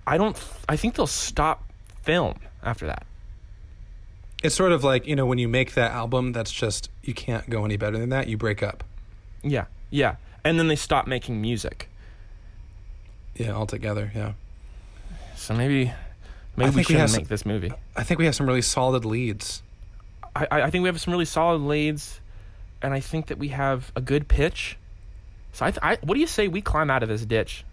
[0.07, 0.37] I don't.
[0.69, 1.65] I think they'll stop
[2.03, 3.07] film after that.
[4.43, 7.49] It's sort of like you know when you make that album, that's just you can't
[7.49, 8.29] go any better than that.
[8.29, 8.85] You break up.
[9.43, 10.17] Yeah, yeah.
[10.45, 11.89] And then they stop making music.
[13.37, 14.11] Yeah, altogether.
[14.15, 14.33] Yeah.
[15.37, 15.93] So maybe
[16.57, 17.73] maybe we think we shouldn't make some- this movie.
[17.97, 19.63] I think we have some really solid leads.
[20.35, 22.21] I, I I think we have some really solid leads,
[22.83, 24.77] and I think that we have a good pitch.
[25.53, 27.65] So I, th- I what do you say we climb out of this ditch?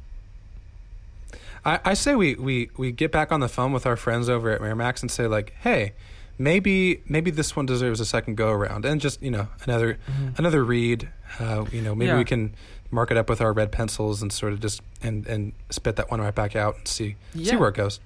[1.66, 4.50] I, I say we, we, we get back on the phone with our friends over
[4.52, 5.94] at Miramax and say like, hey,
[6.38, 9.98] maybe maybe this one deserves a second go around, and just you know another
[10.38, 11.10] another read.
[11.40, 12.18] Uh, you know, maybe Yeah.
[12.18, 12.54] we can
[12.94, 16.10] mark it up with our red pencils and sort of just and and spit that
[16.12, 18.00] one right back out and see see where it goes.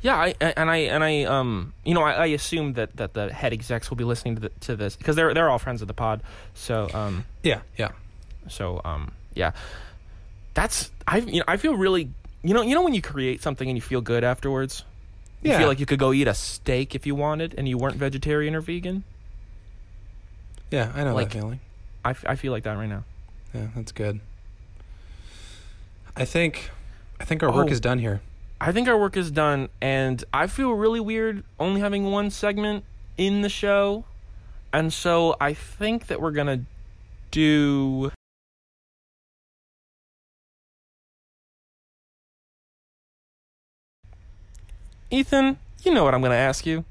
[0.00, 3.32] Yeah, I and I and I um you know I, I assume that, that the
[3.32, 5.88] head execs will be listening to the, to this because they're they're all friends of
[5.88, 6.22] the pod.
[6.54, 7.90] So um Yeah, yeah.
[8.48, 9.52] so um yeah,
[10.54, 12.10] that's I you know I feel really
[12.42, 14.84] you know you know when you create something and you feel good afterwards.
[15.42, 15.58] You Yeah.
[15.58, 18.54] feel like you could go eat a steak if you wanted and you weren't vegetarian
[18.54, 19.02] or vegan.
[20.70, 21.60] Yeah, I know Like- that feeling.
[22.04, 23.04] I, f- I feel like that right now.
[23.54, 24.20] Yeah, that's good.
[26.16, 26.70] I think
[27.20, 27.72] I think our work Oh.
[27.72, 28.20] is done here.
[28.60, 32.84] I think our work is done, and I feel really weird only having one segment
[33.18, 34.04] in the show.
[34.72, 36.60] And so I think that we're going to
[37.30, 38.10] do.
[45.10, 46.84] Ethan, you know what I'm going to ask you.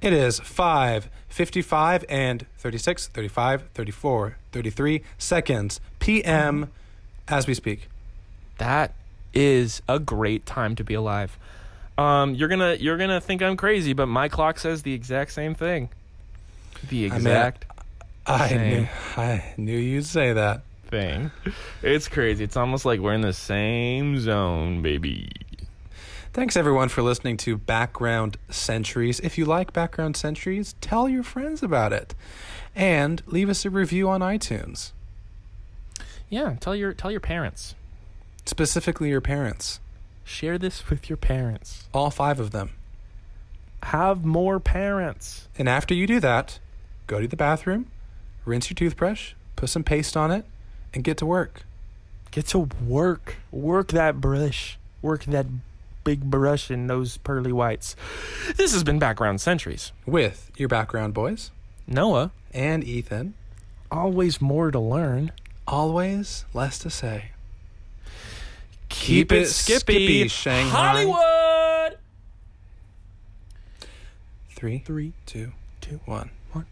[0.00, 6.70] It is 5, 55, and 36, 35, 34, 33 seconds PM
[7.28, 7.88] as we speak.
[8.58, 8.92] That
[9.32, 11.38] is a great time to be alive.
[11.96, 15.54] Um, you're gonna you're gonna think I'm crazy, but my clock says the exact same
[15.54, 15.88] thing.
[16.88, 17.64] The mean, exact
[18.26, 18.70] I Same.
[18.70, 20.62] knew, I knew you'd say that.
[20.88, 21.30] thing.
[21.82, 22.42] It's crazy.
[22.44, 25.30] It's almost like we're in the same zone, baby.
[26.32, 29.18] Thanks everyone for listening to Background Centuries.
[29.20, 32.14] If you like Background Centuries, tell your friends about it.
[32.74, 34.92] And leave us a review on iTunes,
[36.28, 37.74] Yeah, tell your tell your parents.
[38.46, 39.80] specifically your parents.
[40.24, 41.88] Share this with your parents.
[41.92, 42.70] All five of them.
[43.82, 45.48] Have more parents.
[45.58, 46.60] And after you do that,
[47.08, 47.86] go to the bathroom,
[48.44, 50.44] rinse your toothbrush, put some paste on it,
[50.94, 51.62] and get to work.
[52.30, 53.36] Get to work.
[53.50, 54.78] Work that brush.
[55.02, 55.46] Work that
[56.04, 57.96] big brush and those pearly whites.
[58.56, 59.92] This has been Background Centuries.
[60.06, 61.50] With your background boys
[61.86, 63.34] Noah, and Ethan,
[63.90, 65.32] always more to learn.
[65.66, 67.30] always less to say.
[68.88, 70.26] Keep, it it skippy.
[70.28, 70.68] Shanghai.
[71.04, 71.98] Hollywood.
[74.50, 76.30] Three, Three, two, two, one.
[76.52, 76.66] one.